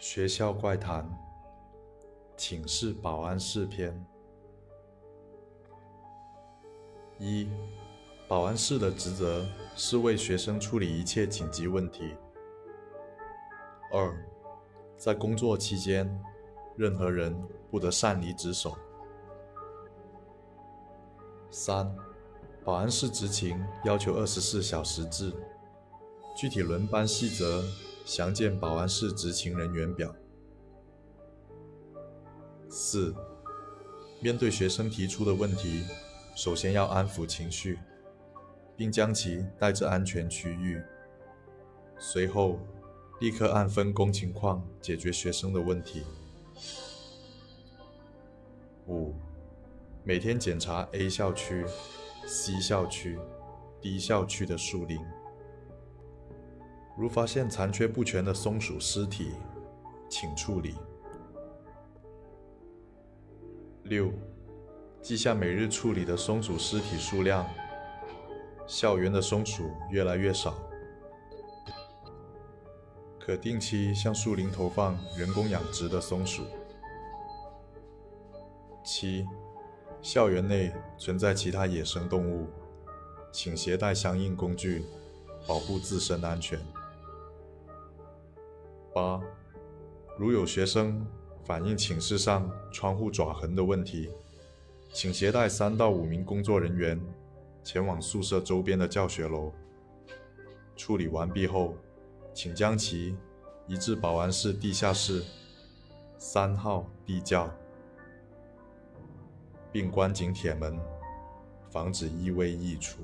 [0.00, 1.06] 学校怪谈：
[2.34, 3.94] 寝室保安室篇。
[7.18, 7.46] 一、
[8.26, 12.14] 保安室的职责是为学生处理一切紧急问题。
[13.92, 14.26] 二、
[14.96, 16.10] 在工作期间，
[16.76, 17.38] 任何人
[17.70, 18.74] 不得擅离职守。
[21.50, 21.94] 三、
[22.64, 25.30] 保安室执勤要求二十四小时制，
[26.34, 27.62] 具体轮班细则
[28.04, 30.14] 详见保安室执勤人员表。
[32.68, 33.14] 四、
[34.20, 35.84] 面对学生提出的问题，
[36.36, 37.78] 首先要安抚情绪，
[38.76, 40.80] 并将其带至安全区域，
[41.98, 42.58] 随后
[43.20, 46.04] 立刻按分工情况解决学生的问题。
[48.86, 49.14] 五、
[50.04, 51.64] 每天检查 A 校区、
[52.26, 53.18] C 校区、
[53.80, 54.98] D 校区的树林，
[57.00, 59.30] 如发现残缺不全的松鼠尸体，
[60.06, 60.74] 请处理。
[63.84, 64.12] 六、
[65.00, 67.48] 记下每日处理的松鼠尸体数量。
[68.66, 70.54] 校园的松鼠越来越少，
[73.18, 76.42] 可定期向树林投放人工养殖的松鼠。
[78.84, 79.26] 七、
[80.02, 82.46] 校园内存在其他野生动物，
[83.32, 84.84] 请携带相应工具，
[85.48, 86.60] 保护自身安全。
[88.92, 89.20] 八、
[90.18, 91.06] 如有学生
[91.44, 94.10] 反映寝室上窗户爪痕的问题，
[94.92, 97.00] 请携带三到五名工作人员
[97.62, 99.52] 前往宿舍周边的教学楼。
[100.76, 101.74] 处理完毕后，
[102.34, 103.16] 请将其
[103.66, 105.22] 移至保安室地下室
[106.18, 107.48] 三号地窖，
[109.70, 110.78] 并关紧铁门，
[111.70, 113.02] 防止异味溢出。